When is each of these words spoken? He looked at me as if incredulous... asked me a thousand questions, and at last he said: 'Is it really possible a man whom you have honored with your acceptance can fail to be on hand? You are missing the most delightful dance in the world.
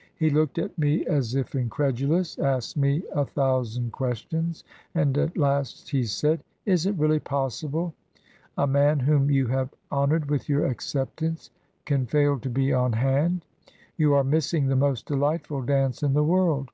He 0.18 0.28
looked 0.28 0.58
at 0.58 0.76
me 0.76 1.06
as 1.06 1.36
if 1.36 1.54
incredulous... 1.54 2.36
asked 2.36 2.76
me 2.76 3.04
a 3.14 3.24
thousand 3.24 3.92
questions, 3.92 4.64
and 4.92 5.16
at 5.16 5.36
last 5.38 5.90
he 5.90 6.02
said: 6.02 6.42
'Is 6.66 6.84
it 6.84 6.98
really 6.98 7.20
possible 7.20 7.94
a 8.56 8.66
man 8.66 8.98
whom 8.98 9.30
you 9.30 9.46
have 9.46 9.72
honored 9.88 10.28
with 10.28 10.48
your 10.48 10.66
acceptance 10.66 11.50
can 11.84 12.06
fail 12.06 12.40
to 12.40 12.50
be 12.50 12.72
on 12.72 12.94
hand? 12.94 13.44
You 13.96 14.14
are 14.14 14.24
missing 14.24 14.66
the 14.66 14.74
most 14.74 15.06
delightful 15.06 15.62
dance 15.62 16.02
in 16.02 16.12
the 16.12 16.24
world. 16.24 16.72